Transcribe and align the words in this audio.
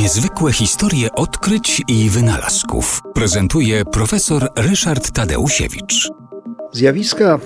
Niezwykłe 0.00 0.52
historie 0.52 1.12
odkryć 1.12 1.82
i 1.88 2.10
wynalazków 2.10 3.02
prezentuje 3.14 3.84
profesor 3.84 4.48
Ryszard 4.56 5.10
Tadeusiewicz. 5.10 6.10
Zjawiska 6.72 7.38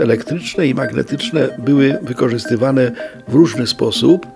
elektryczne 0.00 0.66
i 0.66 0.74
magnetyczne 0.74 1.48
były 1.58 1.98
wykorzystywane 2.02 2.92
w 3.28 3.34
różny 3.34 3.66
sposób, 3.66 4.26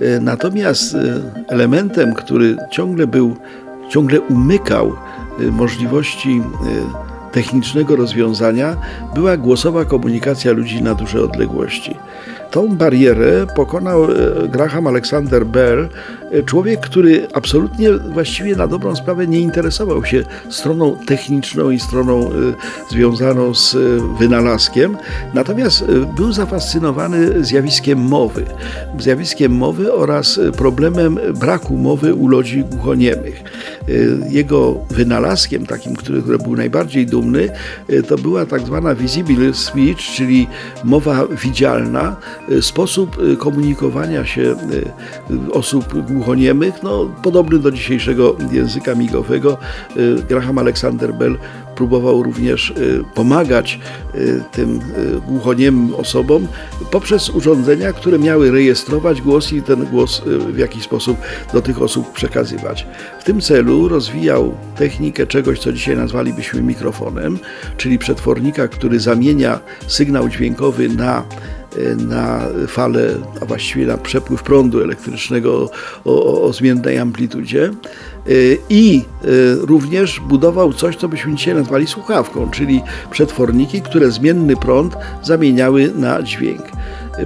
e, 0.00 0.20
natomiast 0.20 0.94
e, 0.94 0.98
elementem, 1.48 2.14
który 2.14 2.56
ciągle 2.70 3.06
był, 3.06 3.36
ciągle 3.90 4.20
umykał 4.20 4.92
e, 5.40 5.50
możliwości 5.50 6.42
technicznego 7.32 7.96
rozwiązania, 7.96 8.76
była 9.14 9.36
głosowa 9.36 9.84
komunikacja 9.84 10.52
ludzi 10.52 10.82
na 10.82 10.94
duże 10.94 11.22
odległości. 11.22 11.94
Tą 12.50 12.76
barierę 12.76 13.46
pokonał 13.54 14.04
e, 14.04 14.08
Graham 14.48 14.86
Alexander 14.86 15.46
Bell, 15.46 15.88
e, 16.30 16.42
człowiek, 16.42 16.80
który 16.80 17.26
absolutnie 17.32 17.92
właściwie 17.92 18.56
na 18.56 18.66
dobrą 18.66 18.96
sprawę 18.96 19.26
nie 19.26 19.40
interesował 19.40 20.04
się 20.04 20.24
stroną 20.50 20.96
techniczną 21.06 21.70
i 21.70 21.80
stroną 21.80 22.30
e, 22.30 22.32
związaną 22.90 23.54
z 23.54 23.76
wynalazkiem, 24.18 24.96
natomiast 25.34 25.84
był 26.16 26.32
zafascynowany 26.32 27.44
zjawiskiem 27.44 27.98
mowy, 27.98 28.44
zjawiskiem 28.98 29.52
mowy 29.52 29.92
oraz 29.92 30.40
problemem 30.56 31.18
braku 31.34 31.76
mowy 31.76 32.14
u 32.14 32.28
ludzi 32.28 32.64
głuchoniemych. 32.64 33.42
Jego 34.30 34.74
wynalazkiem, 34.90 35.66
takim, 35.66 35.96
który, 35.96 36.22
był 36.22 36.56
najbardziej 36.56 37.06
dumny, 37.06 37.48
to 38.08 38.18
była 38.18 38.46
tak 38.46 38.60
zwana 38.60 38.94
visible 38.94 39.54
speech, 39.54 39.98
czyli 39.98 40.46
mowa 40.84 41.26
widzialna, 41.44 42.16
sposób 42.60 43.18
y, 43.18 43.36
komunikowania 43.36 44.24
się 44.24 44.42
y, 45.30 45.52
osób 45.52 46.12
głuchoniemych, 46.12 46.82
no, 46.82 47.10
podobny 47.22 47.58
do 47.58 47.70
dzisiejszego 47.70 48.36
języka 48.52 48.94
migowego. 48.94 49.58
Graham 50.28 50.58
Alexander 50.58 51.14
Bell 51.14 51.38
próbował 51.76 52.22
również 52.22 52.74
pomagać 53.14 53.80
tym 54.52 54.80
głuchoniemym 55.26 55.94
osobom 55.94 56.46
poprzez 56.90 57.30
urządzenia, 57.30 57.92
które 57.92 58.18
miały 58.18 58.50
rejestrować 58.50 59.22
głos 59.22 59.52
i 59.52 59.62
ten 59.62 59.84
głos 59.84 60.22
w 60.52 60.58
jakiś 60.58 60.84
sposób 60.84 61.16
do 61.52 61.62
tych 61.62 61.82
osób 61.82 62.12
przekazywać. 62.12 62.86
W 63.20 63.24
tym 63.24 63.40
celu 63.40 63.88
rozwijał 63.88 64.54
technikę 64.76 65.26
czegoś, 65.26 65.58
co 65.58 65.72
dzisiaj 65.72 65.96
nazwalibyśmy 65.96 66.62
mikrofonem, 66.62 67.38
czyli 67.76 67.98
przetwornika, 67.98 68.68
który 68.68 69.00
zamienia 69.00 69.60
sygnał 69.86 70.28
dźwiękowy 70.28 70.88
na 70.88 71.24
na 71.96 72.40
falę, 72.68 73.14
a 73.42 73.44
właściwie 73.44 73.86
na 73.86 73.96
przepływ 73.98 74.42
prądu 74.42 74.82
elektrycznego 74.82 75.52
o, 75.54 75.70
o, 76.04 76.42
o 76.42 76.52
zmiennej 76.52 76.98
amplitudzie 76.98 77.70
y, 78.28 78.58
i 78.68 79.02
y, 79.24 79.56
również 79.66 80.20
budował 80.20 80.72
coś, 80.72 80.96
co 80.96 81.08
byśmy 81.08 81.34
dzisiaj 81.34 81.54
nazwali 81.54 81.86
słuchawką, 81.86 82.50
czyli 82.50 82.82
przetworniki, 83.10 83.82
które 83.82 84.10
zmienny 84.10 84.56
prąd 84.56 84.96
zamieniały 85.22 85.92
na 85.94 86.22
dźwięk. 86.22 86.62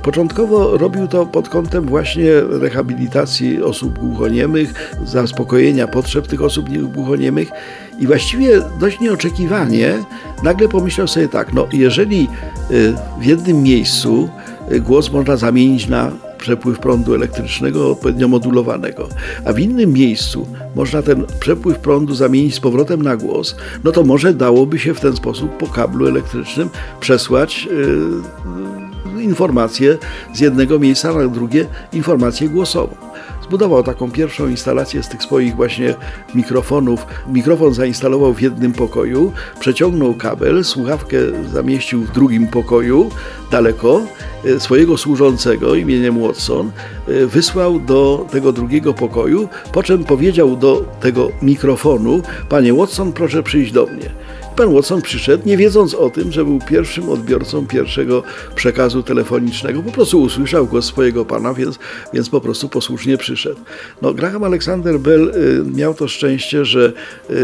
Początkowo 0.02 0.76
robił 0.76 1.08
to 1.08 1.26
pod 1.26 1.48
kątem 1.48 1.86
właśnie 1.86 2.30
rehabilitacji 2.40 3.62
osób 3.62 3.98
głuchoniemych, 3.98 4.96
zaspokojenia 5.04 5.88
potrzeb 5.88 6.26
tych 6.26 6.42
osób 6.42 6.68
głuchoniemych 6.94 7.50
i 7.98 8.06
właściwie 8.06 8.62
dość 8.80 9.00
nieoczekiwanie 9.00 9.94
nagle 10.42 10.68
pomyślał 10.68 11.08
sobie 11.08 11.28
tak, 11.28 11.52
no 11.52 11.66
jeżeli 11.72 12.28
y, 12.70 12.94
w 13.20 13.24
jednym 13.24 13.62
miejscu 13.62 14.28
y, 14.72 14.80
głos 14.80 15.12
można 15.12 15.36
zamienić 15.36 15.88
na 15.88 16.12
przepływ 16.38 16.78
prądu 16.78 17.14
elektrycznego 17.14 17.90
odpowiednio 17.90 18.28
modulowanego, 18.28 19.08
a 19.44 19.52
w 19.52 19.58
innym 19.58 19.92
miejscu 19.92 20.46
można 20.76 21.02
ten 21.02 21.26
przepływ 21.40 21.78
prądu 21.78 22.14
zamienić 22.14 22.54
z 22.54 22.60
powrotem 22.60 23.02
na 23.02 23.16
głos, 23.16 23.56
no 23.84 23.92
to 23.92 24.04
może 24.04 24.34
dałoby 24.34 24.78
się 24.78 24.94
w 24.94 25.00
ten 25.00 25.16
sposób 25.16 25.56
po 25.56 25.66
kablu 25.66 26.06
elektrycznym 26.06 26.70
przesłać 27.00 27.64
yy, 27.64 28.79
informację 29.20 29.98
z 30.32 30.40
jednego 30.40 30.78
miejsca 30.78 31.12
na 31.12 31.28
drugie, 31.28 31.66
informację 31.92 32.48
głosową. 32.48 33.10
Zbudował 33.50 33.82
taką 33.82 34.10
pierwszą 34.10 34.48
instalację 34.48 35.02
z 35.02 35.08
tych 35.08 35.22
swoich 35.22 35.56
właśnie 35.56 35.94
mikrofonów. 36.34 37.06
Mikrofon 37.28 37.74
zainstalował 37.74 38.34
w 38.34 38.42
jednym 38.42 38.72
pokoju, 38.72 39.32
przeciągnął 39.60 40.14
kabel, 40.14 40.64
słuchawkę 40.64 41.18
zamieścił 41.52 42.02
w 42.04 42.12
drugim 42.12 42.46
pokoju, 42.46 43.10
daleko, 43.50 44.02
e, 44.44 44.60
swojego 44.60 44.96
służącego 44.96 45.74
imieniem 45.74 46.22
Watson 46.22 46.70
e, 47.08 47.26
wysłał 47.26 47.80
do 47.80 48.26
tego 48.30 48.52
drugiego 48.52 48.94
pokoju, 48.94 49.48
po 49.72 49.82
czym 49.82 50.04
powiedział 50.04 50.56
do 50.56 50.84
tego 51.00 51.28
mikrofonu: 51.42 52.22
Panie 52.48 52.74
Watson, 52.74 53.12
proszę 53.12 53.42
przyjść 53.42 53.72
do 53.72 53.86
mnie. 53.86 54.10
Pan 54.56 54.74
Watson 54.74 55.02
przyszedł, 55.02 55.48
nie 55.48 55.56
wiedząc 55.56 55.94
o 55.94 56.10
tym, 56.10 56.32
że 56.32 56.44
był 56.44 56.58
pierwszym 56.58 57.08
odbiorcą 57.08 57.66
pierwszego 57.66 58.22
przekazu 58.54 59.02
telefonicznego. 59.02 59.82
Po 59.82 59.92
prostu 59.92 60.22
usłyszał 60.22 60.66
głos 60.66 60.84
swojego 60.84 61.24
pana, 61.24 61.54
więc, 61.54 61.78
więc 62.12 62.28
po 62.28 62.40
prostu 62.40 62.68
posłusznie 62.68 63.16
przyszedł. 63.16 63.60
No, 64.02 64.14
Graham 64.14 64.44
Alexander 64.44 64.98
Bell 64.98 65.28
y, 65.28 65.64
miał 65.76 65.94
to 65.94 66.08
szczęście, 66.08 66.64
że 66.64 66.92
y, 67.30 67.34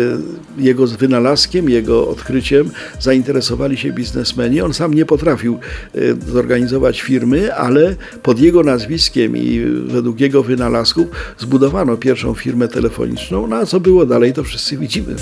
jego 0.58 0.86
wynalazkiem, 0.86 1.70
jego 1.70 2.08
odkryciem 2.08 2.70
zainteresowali 3.00 3.76
się 3.76 3.92
biznesmeni. 3.92 4.60
On 4.60 4.74
sam 4.74 4.94
nie 4.94 5.04
potrafił 5.04 5.58
y, 5.94 6.16
zorganizować 6.26 7.00
firmy, 7.00 7.54
ale 7.54 7.96
pod 8.22 8.40
jego 8.40 8.62
nazwiskiem 8.62 9.36
i 9.36 9.60
według 9.86 10.20
jego 10.20 10.42
wynalazków 10.42 11.06
zbudowano 11.38 11.96
pierwszą 11.96 12.34
firmę 12.34 12.68
telefoniczną. 12.68 13.46
No 13.46 13.56
a 13.56 13.66
co 13.66 13.80
było 13.80 14.06
dalej, 14.06 14.32
to 14.32 14.44
wszyscy 14.44 14.76
widzimy. 14.76 15.16